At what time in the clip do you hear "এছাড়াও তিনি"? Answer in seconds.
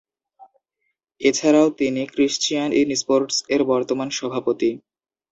1.21-2.01